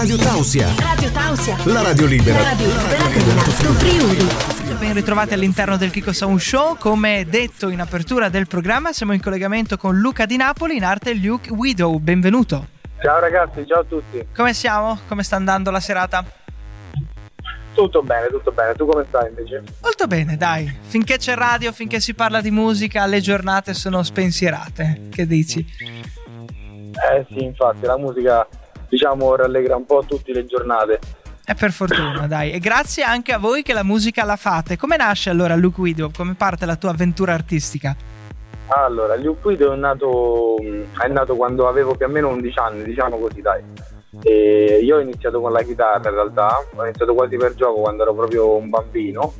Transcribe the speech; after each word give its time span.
Radio 0.00 0.16
Tausia. 0.16 0.66
Radio 0.78 1.10
Tausia. 1.10 1.56
La 1.64 1.82
radio 1.82 2.06
libera. 2.06 2.38
La 2.38 2.48
radio 2.48 2.66
libera 2.68 3.22
dell'Alto 3.22 3.72
Friuli. 3.74 4.78
Ben 4.78 4.94
ritrovati 4.94 5.34
all'interno 5.34 5.76
del 5.76 5.90
Kiko 5.90 6.14
Sound 6.14 6.38
Show. 6.38 6.78
Come 6.78 7.26
detto 7.28 7.68
in 7.68 7.82
apertura 7.82 8.30
del 8.30 8.46
programma, 8.46 8.94
siamo 8.94 9.12
in 9.12 9.20
collegamento 9.20 9.76
con 9.76 9.98
Luca 9.98 10.24
di 10.24 10.38
Napoli, 10.38 10.76
in 10.76 10.84
arte 10.84 11.12
Luke 11.12 11.50
Widow. 11.50 11.98
Benvenuto. 11.98 12.68
Ciao 13.02 13.20
ragazzi, 13.20 13.66
ciao 13.66 13.80
a 13.80 13.84
tutti. 13.84 14.26
Come 14.34 14.54
siamo? 14.54 15.00
Come 15.06 15.22
sta 15.22 15.36
andando 15.36 15.70
la 15.70 15.80
serata? 15.80 16.24
Tutto 17.74 18.02
bene, 18.02 18.28
tutto 18.28 18.52
bene. 18.52 18.72
Tu 18.72 18.86
come 18.86 19.04
stai 19.06 19.28
invece? 19.28 19.62
Molto 19.82 20.06
bene, 20.06 20.38
dai. 20.38 20.78
Finché 20.80 21.18
c'è 21.18 21.34
radio, 21.34 21.72
finché 21.72 22.00
si 22.00 22.14
parla 22.14 22.40
di 22.40 22.50
musica, 22.50 23.04
le 23.04 23.20
giornate 23.20 23.74
sono 23.74 24.02
spensierate. 24.02 25.08
Che 25.10 25.26
dici? 25.26 25.58
Eh 27.12 27.26
sì, 27.28 27.42
infatti, 27.44 27.84
la 27.84 27.98
musica 27.98 28.48
diciamo 28.90 29.34
rallegra 29.36 29.76
un 29.76 29.86
po' 29.86 30.04
tutte 30.06 30.32
le 30.32 30.44
giornate. 30.44 30.98
E 31.46 31.54
per 31.54 31.72
fortuna, 31.72 32.26
dai. 32.26 32.52
E 32.52 32.58
grazie 32.58 33.02
anche 33.02 33.32
a 33.32 33.38
voi 33.38 33.62
che 33.62 33.72
la 33.72 33.82
musica 33.82 34.24
la 34.24 34.36
fate. 34.36 34.76
Come 34.76 34.96
nasce 34.96 35.30
allora 35.30 35.56
Luke 35.56 35.80
Widow? 35.80 36.10
Come 36.14 36.34
parte 36.34 36.66
la 36.66 36.76
tua 36.76 36.90
avventura 36.90 37.32
artistica? 37.32 37.96
Allora, 38.68 39.16
Luke 39.16 39.48
Widow 39.48 39.72
è 39.72 39.76
nato, 39.76 40.56
è 40.58 41.08
nato 41.08 41.34
quando 41.34 41.66
avevo 41.66 41.96
più 41.96 42.06
o 42.06 42.08
meno 42.08 42.28
11 42.28 42.58
anni, 42.58 42.82
diciamo 42.84 43.18
così, 43.18 43.40
dai. 43.40 43.62
E 44.22 44.80
io 44.82 44.96
ho 44.96 45.00
iniziato 45.00 45.40
con 45.40 45.50
la 45.50 45.62
chitarra 45.62 46.08
in 46.08 46.14
realtà, 46.14 46.64
ho 46.74 46.84
iniziato 46.84 47.14
quasi 47.14 47.36
per 47.36 47.54
gioco 47.54 47.80
quando 47.80 48.02
ero 48.02 48.14
proprio 48.14 48.54
un 48.54 48.68
bambino. 48.68 49.32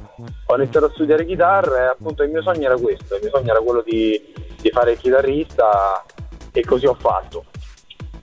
Ho 0.46 0.56
iniziato 0.56 0.86
a 0.86 0.90
studiare 0.90 1.24
chitarra 1.24 1.78
e 1.78 1.86
appunto 1.86 2.24
il 2.24 2.30
mio 2.30 2.42
sogno 2.42 2.66
era 2.66 2.76
questo, 2.76 3.14
il 3.14 3.20
mio 3.22 3.30
sogno 3.30 3.50
era 3.50 3.60
quello 3.60 3.82
di, 3.82 4.20
di 4.60 4.70
fare 4.70 4.92
il 4.92 4.98
chitarrista 4.98 6.04
e 6.50 6.64
così 6.64 6.86
ho 6.86 6.94
fatto. 6.94 7.44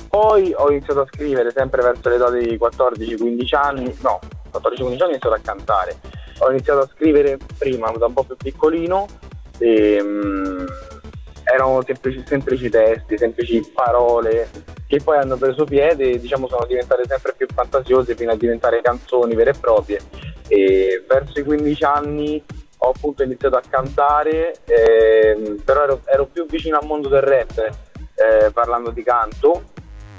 Poi 0.09 0.53
ho 0.55 0.69
iniziato 0.71 1.01
a 1.01 1.07
scrivere 1.07 1.51
sempre 1.51 1.81
verso 1.81 2.09
l'età 2.09 2.29
dei 2.29 2.57
14-15 2.57 3.55
anni, 3.55 3.97
no, 4.01 4.19
14-15 4.51 4.81
anni 4.81 5.01
ho 5.01 5.07
iniziato 5.07 5.33
a 5.33 5.39
cantare. 5.41 5.99
Ho 6.39 6.51
iniziato 6.51 6.81
a 6.81 6.89
scrivere 6.93 7.37
prima 7.57 7.89
da 7.91 8.05
un 8.05 8.13
po' 8.13 8.23
più 8.23 8.35
piccolino 8.35 9.07
e 9.57 9.99
um, 10.01 10.65
erano 11.43 11.81
semplici, 11.83 12.23
semplici 12.25 12.69
testi, 12.69 13.17
semplici 13.17 13.71
parole 13.73 14.49
che 14.87 15.01
poi 15.03 15.17
hanno 15.17 15.35
preso 15.35 15.65
piede 15.65 16.11
e 16.11 16.19
diciamo 16.19 16.47
sono 16.47 16.65
diventate 16.65 17.03
sempre 17.05 17.33
più 17.35 17.45
fantasiose 17.53 18.15
fino 18.15 18.31
a 18.31 18.35
diventare 18.35 18.81
canzoni 18.81 19.35
vere 19.35 19.51
e 19.51 19.59
proprie. 19.59 19.99
E 20.47 21.03
verso 21.07 21.39
i 21.39 21.43
15 21.43 21.83
anni 21.83 22.43
ho 22.77 22.89
appunto 22.89 23.23
iniziato 23.23 23.57
a 23.57 23.63
cantare, 23.67 24.55
eh, 24.65 25.57
però 25.63 25.83
ero, 25.83 26.01
ero, 26.05 26.25
più 26.25 26.45
vicino 26.45 26.77
al 26.77 26.85
mondo 26.85 27.09
del 27.09 27.21
rap 27.21 27.57
eh, 27.57 28.51
parlando 28.51 28.91
di 28.91 29.03
canto 29.03 29.63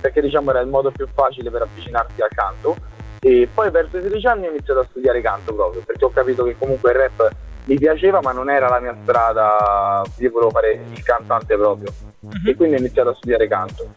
perché 0.09 0.23
diciamo 0.23 0.51
era 0.51 0.61
il 0.61 0.69
modo 0.69 0.91
più 0.91 1.07
facile 1.13 1.51
per 1.51 1.63
avvicinarsi 1.63 2.21
al 2.21 2.31
canto 2.35 2.77
e 3.21 3.49
poi 3.53 3.71
verso 3.71 3.99
i 3.99 4.03
16 4.03 4.27
anni 4.27 4.47
ho 4.47 4.51
iniziato 4.51 4.81
a 4.81 4.87
studiare 4.89 5.21
canto 5.21 5.55
proprio 5.55 5.83
perché 5.85 6.05
ho 6.05 6.11
capito 6.11 6.45
che 6.45 6.57
comunque 6.59 6.91
il 6.91 6.97
rap 6.97 7.31
mi 7.65 7.77
piaceva 7.77 8.21
ma 8.23 8.33
non 8.33 8.49
era 8.49 8.69
la 8.71 8.81
mia 8.81 8.97
strada, 9.03 10.03
io 10.17 10.31
volevo 10.31 10.51
fare 10.51 10.81
il 10.91 11.03
cantante 11.03 11.55
proprio 11.55 11.93
uh-huh. 12.21 12.49
e 12.49 12.55
quindi 12.55 12.77
ho 12.77 12.79
iniziato 12.79 13.11
a 13.11 13.15
studiare 13.15 13.47
canto. 13.47 13.95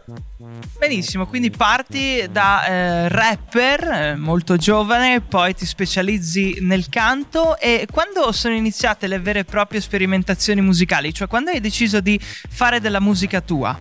Benissimo, 0.77 1.25
quindi 1.25 1.51
parti 1.51 2.27
da 2.29 2.65
eh, 2.65 3.07
rapper 3.07 3.83
eh, 3.83 4.15
molto 4.15 4.57
giovane, 4.57 5.21
poi 5.21 5.53
ti 5.53 5.65
specializzi 5.65 6.57
nel 6.59 6.89
canto 6.89 7.57
e 7.57 7.87
quando 7.89 8.33
sono 8.33 8.55
iniziate 8.55 9.07
le 9.07 9.19
vere 9.19 9.39
e 9.39 9.45
proprie 9.45 9.79
sperimentazioni 9.79 10.59
musicali, 10.59 11.13
cioè 11.13 11.29
quando 11.29 11.51
hai 11.51 11.61
deciso 11.61 12.01
di 12.01 12.19
fare 12.19 12.81
della 12.81 12.99
musica 12.99 13.39
tua? 13.39 13.77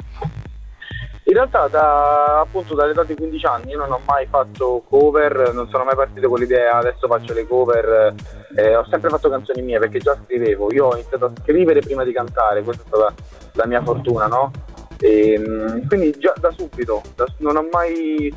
In 1.31 1.37
realtà 1.37 1.69
da, 1.69 2.41
appunto 2.41 2.75
dall'età 2.75 3.05
di 3.05 3.15
15 3.15 3.47
anni 3.47 3.71
io 3.71 3.79
non 3.79 3.93
ho 3.93 4.01
mai 4.05 4.27
fatto 4.27 4.83
cover, 4.89 5.55
non 5.55 5.69
sono 5.69 5.85
mai 5.85 5.95
partito 5.95 6.29
con 6.29 6.41
l'idea 6.41 6.79
adesso 6.79 7.07
faccio 7.07 7.33
le 7.35 7.47
cover, 7.47 8.13
eh, 8.57 8.75
ho 8.75 8.85
sempre 8.91 9.11
fatto 9.11 9.29
canzoni 9.29 9.63
mie 9.63 9.79
perché 9.79 10.01
già 10.01 10.19
scrivevo, 10.25 10.73
io 10.73 10.87
ho 10.87 10.95
iniziato 10.95 11.27
a 11.27 11.33
scrivere 11.41 11.83
prima 11.83 12.03
di 12.03 12.13
cantare, 12.13 12.65
questa 12.65 12.83
è 12.83 12.87
stata 12.89 13.15
la 13.53 13.67
mia 13.67 13.81
fortuna, 13.81 14.27
no? 14.27 14.51
E, 14.99 15.35
ehm, 15.35 15.87
quindi 15.87 16.11
già 16.19 16.35
da 16.37 16.51
subito, 16.51 17.01
da, 17.15 17.27
non 17.37 17.55
ho 17.55 17.69
mai 17.71 18.35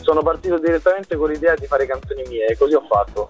sono 0.00 0.22
partito 0.22 0.58
direttamente 0.58 1.14
con 1.14 1.30
l'idea 1.30 1.54
di 1.54 1.66
fare 1.66 1.86
canzoni 1.86 2.24
mie 2.26 2.46
e 2.46 2.56
così 2.56 2.74
ho 2.74 2.84
fatto. 2.88 3.28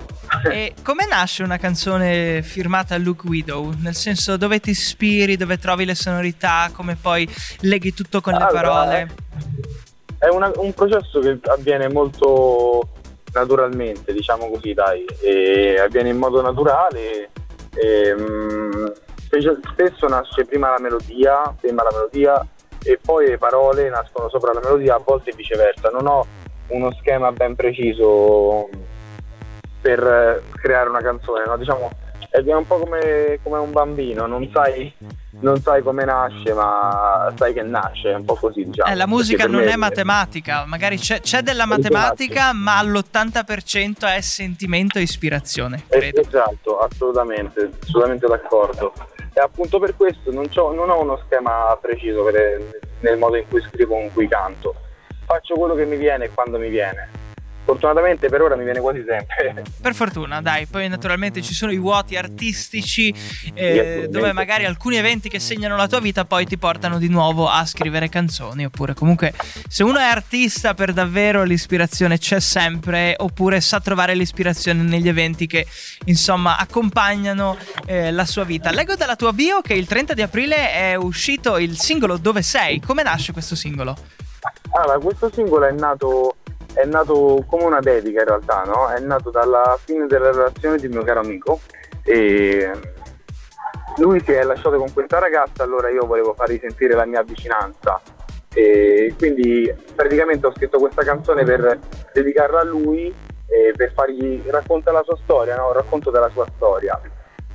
E 0.51 0.75
come 0.83 1.07
nasce 1.07 1.43
una 1.43 1.59
canzone 1.59 2.43
firmata 2.43 2.97
Luke 2.99 3.27
Widow? 3.27 3.73
Nel 3.79 3.95
senso 3.95 4.37
dove 4.37 4.61
ti 4.61 4.71
ispiri, 4.71 5.37
dove 5.37 5.59
trovi 5.59 5.85
le 5.85 5.95
sonorità, 5.95 6.71
come 6.73 6.97
poi 6.97 7.29
leghi 7.61 7.95
tutto 7.95 8.21
con 8.21 8.35
allora, 8.35 8.51
le 8.51 8.61
parole? 8.61 9.15
È 10.19 10.29
una, 10.29 10.51
un 10.57 10.73
processo 10.73 11.21
che 11.21 11.39
avviene 11.45 11.89
molto 11.89 12.89
naturalmente, 13.33 14.13
diciamo 14.13 14.51
così, 14.51 14.75
dai, 14.75 15.05
e 15.21 15.79
avviene 15.79 16.11
in 16.11 16.19
modo 16.19 16.41
naturale. 16.43 17.31
E, 17.75 18.13
um, 18.13 18.93
spesso 19.27 20.07
nasce 20.09 20.45
prima 20.45 20.71
la 20.71 20.79
melodia, 20.79 21.55
prima 21.59 21.83
la 21.83 21.91
melodia 21.93 22.47
e 22.85 22.99
poi 23.01 23.29
le 23.29 23.39
parole 23.39 23.89
nascono 23.89 24.29
sopra 24.29 24.53
la 24.53 24.61
melodia, 24.61 24.97
a 24.97 25.03
volte 25.05 25.33
viceversa. 25.35 25.89
Non 25.89 26.07
ho 26.07 26.27
uno 26.69 26.93
schema 26.99 27.33
ben 27.33 27.55
preciso 27.55 28.69
per 29.83 30.43
creare 30.57 30.89
una 30.89 31.03
canzone, 31.03 31.45
no? 31.45 31.59
diciamo 31.59 31.91
è 32.31 32.55
un 32.55 32.67
po' 32.67 32.79
come, 32.79 33.39
come 33.43 33.59
un 33.59 33.73
bambino, 33.73 34.27
non 34.27 34.49
sai, 34.55 34.91
non 35.41 35.61
sai, 35.61 35.83
come 35.83 36.05
nasce, 36.07 36.55
ma 36.55 37.31
sai 37.37 37.53
che 37.53 37.61
nasce, 37.61 38.13
è 38.13 38.15
un 38.15 38.25
po' 38.25 38.37
così. 38.37 38.65
Diciamo. 38.65 38.91
Eh, 38.91 38.95
la 38.95 39.07
musica 39.07 39.47
non 39.47 39.69
è 39.69 39.77
matematica, 39.77 40.65
magari 40.65 40.97
c'è, 40.97 41.21
c'è 41.21 41.43
della 41.43 41.67
matematica, 41.67 42.51
esatto. 42.51 42.57
ma 42.57 42.83
l'80% 42.83 44.17
è 44.17 44.21
sentimento 44.23 44.99
e 44.99 45.03
ispirazione. 45.03 45.85
Credo. 45.87 46.23
Esatto, 46.23 46.79
assolutamente, 46.79 47.71
assolutamente 47.83 48.27
d'accordo. 48.27 48.95
E 49.35 49.41
appunto 49.41 49.79
per 49.79 49.95
questo 49.95 50.33
non, 50.33 50.47
non 50.55 50.89
ho 50.89 51.03
uno 51.03 51.21
schema 51.27 51.77
preciso 51.81 52.23
per, 52.25 52.81
nel 53.01 53.19
modo 53.19 53.37
in 53.37 53.45
cui 53.47 53.61
scrivo, 53.61 53.99
in 53.99 54.11
cui 54.11 54.27
canto 54.27 54.75
faccio 55.25 55.55
quello 55.55 55.75
che 55.75 55.87
mi 55.87 55.97
viene 55.97 56.31
quando 56.31 56.59
mi 56.59 56.69
viene. 56.69 57.22
Fortunatamente 57.73 58.29
per 58.29 58.43
ora 58.43 58.55
mi 58.55 58.65
viene 58.65 58.81
quasi 58.81 59.03
sempre. 59.07 59.65
Per 59.81 59.95
fortuna, 59.95 60.43
dai. 60.43 60.67
Poi 60.67 60.89
naturalmente 60.89 61.41
ci 61.41 61.55
sono 61.55 61.73
i 61.73 61.79
vuoti 61.79 62.17
artistici 62.17 63.15
eh, 63.55 64.09
dove 64.11 64.33
magari 64.33 64.67
alcuni 64.67 64.97
eventi 64.97 65.31
che 65.31 65.41
segnano 65.41 65.75
la 65.77 65.89
tua 65.89 66.01
vita 66.01 66.27
poi 66.27 66.45
ti 66.45 66.59
portano 66.59 66.99
di 66.99 67.09
nuovo 67.09 67.49
a 67.49 67.65
scrivere 67.65 68.11
canzoni. 68.11 68.67
Oppure 68.67 68.93
comunque 68.93 69.33
se 69.69 69.83
uno 69.85 69.99
è 69.99 70.05
artista 70.05 70.75
per 70.75 70.93
davvero 70.93 71.45
l'ispirazione 71.45 72.19
c'è 72.19 72.41
sempre. 72.41 73.15
Oppure 73.17 73.63
sa 73.63 73.81
trovare 73.81 74.15
l'ispirazione 74.15 74.83
negli 74.83 75.09
eventi 75.09 75.47
che 75.47 75.67
insomma 76.05 76.59
accompagnano 76.59 77.57
eh, 77.87 78.13
la 78.13 78.27
sua 78.27 78.45
vita. 78.45 78.71
Leggo 78.71 78.97
dalla 78.97 79.17
tua 79.17 79.33
bio 79.33 79.63
che 79.63 79.73
il 79.73 79.87
30 79.87 80.13
di 80.13 80.21
aprile 80.21 80.73
è 80.73 80.95
uscito 80.95 81.57
il 81.57 81.79
singolo 81.79 82.19
Dove 82.19 82.43
sei. 82.43 82.81
Come 82.81 83.03
nasce 83.03 83.33
questo 83.33 83.55
singolo? 83.55 83.97
Allora, 84.73 84.99
questo 84.99 85.31
singolo 85.33 85.67
è 85.67 85.73
nato, 85.73 86.37
è 86.75 86.85
nato 86.85 87.45
come 87.47 87.65
una 87.65 87.81
dedica 87.81 88.21
in 88.21 88.27
realtà, 88.27 88.63
no? 88.65 88.89
È 88.89 88.99
nato 89.01 89.31
dalla 89.31 89.79
fine 89.83 90.07
della 90.07 90.31
relazione 90.31 90.79
di 90.79 90.89
mio 90.89 91.03
caro 91.03 91.21
amico 91.21 91.61
e 92.05 92.71
lui 93.99 94.21
si 94.21 94.33
è 94.33 94.43
lasciato 94.43 94.79
con 94.79 94.93
questa 94.93 95.19
ragazza, 95.19 95.63
allora 95.63 95.91
io 95.91 96.07
volevo 96.07 96.35
far 96.35 96.49
risentire 96.49 96.95
la 96.95 97.05
mia 97.05 97.23
vicinanza 97.23 98.01
e 98.55 99.15
quindi 99.17 99.73
praticamente 99.95 100.47
ho 100.47 100.53
scritto 100.53 100.79
questa 100.79 101.03
canzone 101.03 101.45
per 101.45 101.79
dedicarla 102.13 102.61
a 102.61 102.65
lui 102.65 103.15
e 103.47 103.73
per 103.77 103.93
fargli 103.93 104.43
raccontare 104.47 104.97
la 104.97 105.03
sua 105.03 105.19
storia, 105.23 105.57
no? 105.57 105.69
un 105.69 105.73
racconto 105.75 106.11
della 106.11 106.31
sua 106.31 106.47
storia. 106.55 107.01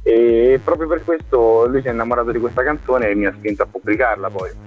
E 0.03 0.59
proprio 0.63 0.88
per 0.88 1.03
questo 1.03 1.66
lui 1.66 1.81
si 1.81 1.88
è 1.88 1.91
innamorato 1.91 2.31
di 2.31 2.39
questa 2.39 2.63
canzone 2.63 3.09
e 3.09 3.16
mi 3.16 3.25
ha 3.25 3.33
spinto 3.33 3.63
a 3.63 3.67
pubblicarla 3.69 4.29
poi. 4.29 4.66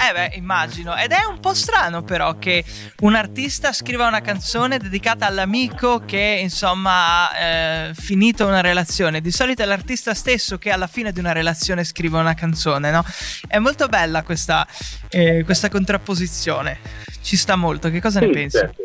Eh 0.00 0.12
beh, 0.12 0.36
immagino. 0.36 0.96
Ed 0.96 1.10
è 1.10 1.24
un 1.24 1.40
po' 1.40 1.54
strano 1.54 2.02
però 2.02 2.38
che 2.38 2.64
un 3.00 3.16
artista 3.16 3.72
scriva 3.72 4.06
una 4.06 4.20
canzone 4.20 4.78
dedicata 4.78 5.26
all'amico 5.26 6.04
che 6.04 6.38
insomma 6.40 7.28
ha 7.28 7.36
eh, 7.36 7.94
finito 7.94 8.46
una 8.46 8.60
relazione. 8.60 9.20
Di 9.20 9.32
solito 9.32 9.62
è 9.62 9.64
l'artista 9.64 10.14
stesso 10.14 10.56
che 10.56 10.70
alla 10.70 10.86
fine 10.86 11.10
di 11.10 11.18
una 11.18 11.32
relazione 11.32 11.82
scrive 11.82 12.16
una 12.18 12.34
canzone, 12.34 12.92
no? 12.92 13.04
È 13.48 13.58
molto 13.58 13.88
bella 13.88 14.22
questa, 14.22 14.64
eh, 15.08 15.42
questa 15.44 15.68
contrapposizione. 15.68 16.78
Ci 17.20 17.36
sta 17.36 17.56
molto. 17.56 17.90
Che 17.90 18.00
cosa 18.00 18.20
sì, 18.20 18.26
ne 18.26 18.32
pensi? 18.32 18.56
Certo. 18.58 18.82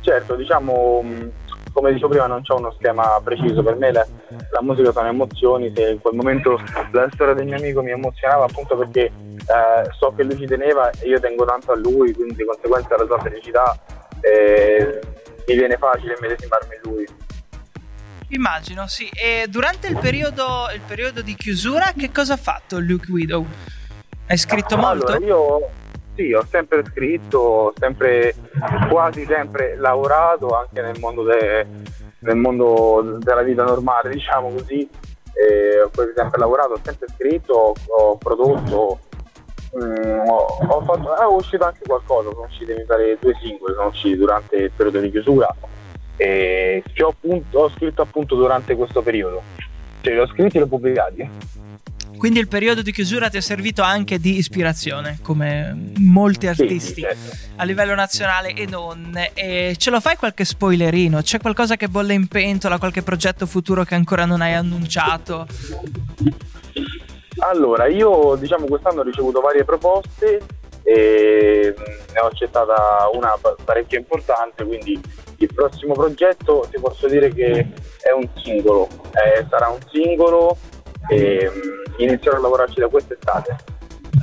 certo, 0.00 0.34
diciamo 0.34 1.04
come 1.72 1.92
dicevo 1.92 2.08
prima 2.10 2.26
non 2.26 2.42
c'è 2.42 2.54
uno 2.54 2.72
schema 2.72 3.20
preciso, 3.22 3.62
per 3.62 3.76
me 3.76 3.92
la, 3.92 4.06
la, 4.50 4.62
musica 4.62 4.92
sono 4.92 5.08
emozioni, 5.08 5.72
se 5.74 5.90
in 5.90 6.00
quel 6.00 6.14
momento 6.14 6.60
la 6.92 7.08
storia 7.12 7.34
del 7.34 7.46
mio 7.46 7.56
amico 7.56 7.82
mi 7.82 7.90
emozionava 7.90 8.44
appunto 8.44 8.76
perché 8.76 9.04
eh, 9.04 9.90
so 9.98 10.12
che 10.14 10.22
lui 10.22 10.36
ci 10.36 10.46
teneva 10.46 10.90
e 10.90 11.08
io 11.08 11.18
tengo 11.20 11.44
tanto 11.44 11.72
a 11.72 11.76
lui, 11.76 12.12
quindi 12.12 12.34
di 12.34 12.44
conseguenza 12.44 12.96
la 12.96 13.06
sua 13.06 13.18
felicità 13.18 13.76
eh, 14.20 15.00
mi 15.46 15.54
viene 15.56 15.76
facile 15.76 16.16
medesimarmi 16.20 16.74
in 16.74 16.90
lui. 16.90 17.06
Immagino, 18.28 18.86
sì. 18.86 19.10
E 19.12 19.46
durante 19.48 19.88
il 19.88 19.98
periodo, 19.98 20.68
il 20.72 20.80
periodo, 20.86 21.20
di 21.20 21.34
chiusura 21.34 21.92
che 21.96 22.10
cosa 22.10 22.34
ha 22.34 22.38
fatto 22.38 22.78
Luke 22.78 23.10
Widow? 23.10 23.44
Hai 24.26 24.38
scritto 24.38 24.78
molto? 24.78 25.12
Allora, 25.12 25.26
io 25.26 25.68
sì, 26.14 26.32
ho 26.32 26.44
sempre 26.48 26.84
scritto, 26.84 27.38
ho 27.38 27.72
sempre, 27.78 28.34
quasi 28.90 29.24
sempre 29.24 29.76
lavorato 29.76 30.48
anche 30.56 30.82
nel 30.82 30.98
mondo, 30.98 31.22
de, 31.22 31.66
nel 32.20 32.36
mondo 32.36 33.18
della 33.18 33.42
vita 33.42 33.64
normale, 33.64 34.10
diciamo 34.10 34.50
così. 34.50 34.88
E 35.34 35.80
ho 35.80 35.90
sempre 36.14 36.38
lavorato, 36.38 36.72
ho 36.72 36.80
sempre 36.82 37.06
scritto, 37.08 37.54
ho, 37.54 37.74
ho 37.88 38.16
prodotto, 38.18 38.98
mm, 39.76 40.28
ho, 40.28 40.82
fatto, 40.82 41.18
eh, 41.18 41.24
ho 41.24 41.36
uscito 41.36 41.64
anche 41.64 41.80
qualcosa, 41.86 42.30
sono 42.30 42.44
usciti 42.44 42.74
mi 42.74 42.84
pare 42.84 43.16
due 43.18 43.34
singoli, 43.40 43.74
sono 43.74 43.88
usciti 43.88 44.16
durante 44.16 44.56
il 44.56 44.70
periodo 44.70 45.00
di 45.00 45.10
chiusura 45.10 45.54
e 46.16 46.82
che 46.92 47.02
ho, 47.02 47.08
appunto, 47.08 47.58
ho 47.58 47.70
scritto 47.70 48.02
appunto 48.02 48.36
durante 48.36 48.76
questo 48.76 49.02
periodo. 49.02 49.42
Cioè 50.02 50.12
li 50.12 50.20
ho 50.20 50.26
scritti 50.26 50.56
e 50.56 50.60
li 50.60 50.66
ho 50.66 50.68
pubblicati. 50.68 51.30
Quindi 52.22 52.38
il 52.38 52.46
periodo 52.46 52.82
di 52.82 52.92
chiusura 52.92 53.28
ti 53.28 53.36
è 53.36 53.40
servito 53.40 53.82
anche 53.82 54.20
di 54.20 54.36
ispirazione, 54.36 55.18
come 55.24 55.90
molti 55.96 56.46
artisti 56.46 57.00
certo. 57.00 57.36
a 57.56 57.64
livello 57.64 57.96
nazionale 57.96 58.54
e 58.54 58.64
non. 58.64 59.12
E 59.34 59.74
ce 59.76 59.90
lo 59.90 59.98
fai 59.98 60.14
qualche 60.14 60.44
spoilerino? 60.44 61.20
C'è 61.20 61.40
qualcosa 61.40 61.74
che 61.74 61.88
bolle 61.88 62.14
in 62.14 62.28
pentola, 62.28 62.78
qualche 62.78 63.02
progetto 63.02 63.44
futuro 63.46 63.82
che 63.82 63.96
ancora 63.96 64.24
non 64.24 64.40
hai 64.40 64.54
annunciato? 64.54 65.48
Allora, 67.38 67.88
io 67.88 68.36
diciamo 68.36 68.66
quest'anno 68.66 69.00
ho 69.00 69.02
ricevuto 69.02 69.40
varie 69.40 69.64
proposte 69.64 70.42
e 70.84 71.74
ne 72.14 72.20
ho 72.20 72.26
accettata 72.26 73.10
una 73.14 73.36
pa- 73.40 73.56
parecchio 73.64 73.98
importante, 73.98 74.64
quindi 74.64 74.96
il 75.38 75.50
prossimo 75.52 75.94
progetto 75.94 76.68
ti 76.70 76.78
posso 76.78 77.08
dire 77.08 77.34
che 77.34 77.66
è 78.00 78.12
un 78.12 78.28
singolo, 78.36 78.86
Eh, 79.10 79.44
sarà 79.50 79.66
un 79.70 79.80
singolo 79.90 80.56
e 81.08 81.50
mh, 81.50 81.81
inizierò 81.98 82.36
a 82.36 82.40
lavorarci 82.40 82.80
da 82.80 82.88
quest'estate. 82.88 83.56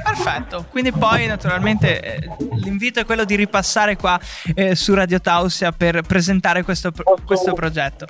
Perfetto, 0.03 0.65
quindi 0.69 0.91
poi 0.91 1.25
naturalmente 1.25 1.99
eh, 2.01 2.29
l'invito 2.63 2.99
è 2.99 3.05
quello 3.05 3.25
di 3.25 3.35
ripassare 3.35 3.95
qua 3.95 4.19
eh, 4.53 4.75
su 4.75 4.93
Radio 4.93 5.19
Tausia 5.19 5.71
per 5.71 6.01
presentare 6.01 6.63
questo, 6.63 6.91
Posso- 6.91 7.21
questo 7.25 7.53
progetto. 7.53 8.05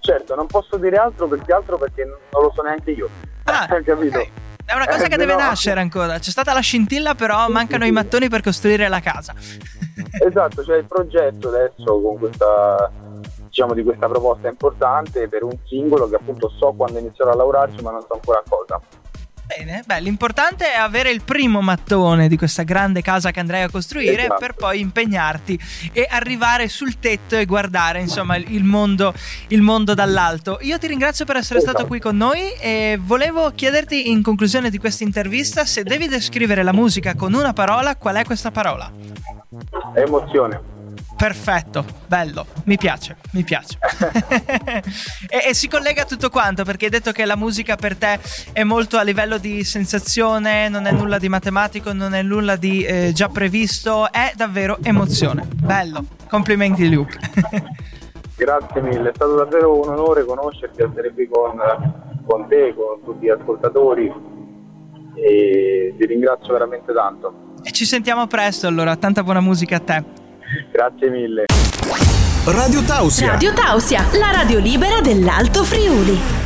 Certo, 0.00 0.34
non 0.34 0.46
posso 0.46 0.76
dire 0.76 0.96
altro 0.96 1.26
perché 1.28 1.52
altro 1.52 1.78
perché 1.78 2.04
non 2.04 2.42
lo 2.42 2.52
so 2.54 2.62
neanche 2.62 2.90
io. 2.92 3.08
Ah, 3.44 3.66
capito? 3.66 4.18
ok. 4.18 4.28
È 4.66 4.74
una 4.74 4.86
cosa 4.86 5.04
Eh, 5.04 5.08
che 5.08 5.16
deve 5.16 5.34
no. 5.34 5.40
nascere 5.40 5.80
ancora. 5.80 6.18
C'è 6.18 6.30
stata 6.30 6.52
la 6.54 6.60
scintilla, 6.60 7.14
però 7.14 7.48
mancano 7.48 7.84
i 7.84 7.90
mattoni 7.90 8.28
per 8.28 8.40
costruire 8.40 8.88
la 8.88 9.00
casa. 9.00 9.34
Esatto, 10.26 10.62
c'è 10.62 10.76
il 10.76 10.84
progetto 10.86 11.48
adesso 11.48 12.00
con 12.00 12.18
questa 12.18 12.90
diciamo 13.54 13.72
di 13.72 13.84
questa 13.84 14.08
proposta 14.08 14.48
importante 14.48 15.28
per 15.28 15.44
un 15.44 15.56
singolo 15.64 16.08
che 16.08 16.16
appunto 16.16 16.48
so 16.58 16.74
quando 16.76 16.98
inizierò 16.98 17.30
a 17.30 17.36
lavorarci 17.36 17.80
ma 17.82 17.92
non 17.92 18.00
so 18.00 18.14
ancora 18.14 18.42
cosa. 18.48 18.80
Bene, 19.46 19.82
beh, 19.86 20.00
l'importante 20.00 20.72
è 20.72 20.76
avere 20.76 21.10
il 21.10 21.22
primo 21.22 21.60
mattone 21.60 22.28
di 22.28 22.36
questa 22.36 22.62
grande 22.62 23.02
casa 23.02 23.30
che 23.30 23.40
andrai 23.40 23.62
a 23.62 23.70
costruire 23.70 24.22
Esatto. 24.22 24.40
per 24.40 24.54
poi 24.54 24.80
impegnarti 24.80 25.60
e 25.92 26.08
arrivare 26.10 26.66
sul 26.66 26.98
tetto 26.98 27.36
e 27.36 27.44
guardare 27.44 28.00
insomma 28.00 28.36
il 28.36 28.64
mondo, 28.64 29.12
il 29.48 29.60
mondo 29.60 29.94
dall'alto. 29.94 30.58
Io 30.62 30.78
ti 30.78 30.88
ringrazio 30.88 31.24
per 31.24 31.36
essere 31.36 31.60
stato 31.60 31.76
Esatto. 31.76 31.90
qui 31.90 32.00
con 32.00 32.16
noi 32.16 32.54
e 32.54 32.98
volevo 33.00 33.52
chiederti 33.54 34.10
in 34.10 34.22
conclusione 34.22 34.70
di 34.70 34.78
questa 34.78 35.04
intervista 35.04 35.64
se 35.64 35.84
devi 35.84 36.08
descrivere 36.08 36.64
la 36.64 36.72
musica 36.72 37.14
con 37.14 37.34
una 37.34 37.52
parola, 37.52 37.94
qual 37.96 38.16
è 38.16 38.24
questa 38.24 38.50
parola? 38.50 38.90
Emozione. 39.94 40.73
Perfetto, 41.24 41.86
bello, 42.06 42.44
mi 42.64 42.76
piace, 42.76 43.16
mi 43.32 43.44
piace. 43.44 43.78
e, 45.26 45.48
e 45.48 45.54
si 45.54 45.68
collega 45.68 46.02
a 46.02 46.04
tutto 46.04 46.28
quanto 46.28 46.64
perché 46.64 46.84
hai 46.84 46.90
detto 46.90 47.12
che 47.12 47.24
la 47.24 47.34
musica 47.34 47.76
per 47.76 47.96
te 47.96 48.20
è 48.52 48.62
molto 48.62 48.98
a 48.98 49.02
livello 49.02 49.38
di 49.38 49.64
sensazione, 49.64 50.68
non 50.68 50.84
è 50.84 50.92
nulla 50.92 51.16
di 51.16 51.30
matematico, 51.30 51.94
non 51.94 52.12
è 52.12 52.20
nulla 52.20 52.56
di 52.56 52.84
eh, 52.84 53.12
già 53.14 53.28
previsto, 53.28 54.12
è 54.12 54.32
davvero 54.36 54.76
emozione. 54.82 55.48
Bello, 55.50 56.04
complimenti 56.28 56.90
Luke. 56.90 57.18
Grazie 58.36 58.82
mille, 58.82 59.08
è 59.08 59.12
stato 59.14 59.34
davvero 59.36 59.80
un 59.80 59.88
onore 59.88 60.26
conoscerti, 60.26 60.82
essere 60.82 61.10
qui 61.14 61.26
con, 61.26 61.56
con 62.26 62.46
te, 62.48 62.74
con 62.76 63.02
tutti 63.02 63.24
gli 63.24 63.30
ascoltatori 63.30 64.12
e 65.14 65.94
ti 65.96 66.04
ringrazio 66.04 66.52
veramente 66.52 66.92
tanto. 66.92 67.54
e 67.62 67.72
ci 67.72 67.86
sentiamo 67.86 68.26
presto 68.26 68.66
allora, 68.66 68.94
tanta 68.96 69.22
buona 69.22 69.40
musica 69.40 69.76
a 69.76 69.80
te. 69.80 70.22
Grazie 70.72 71.10
mille. 71.10 71.44
Radio 72.44 72.82
Tausia. 72.82 73.30
Radio 73.30 73.52
Tausia, 73.52 74.04
la 74.18 74.30
radio 74.30 74.58
libera 74.58 75.00
dell'Alto 75.00 75.64
Friuli. 75.64 76.43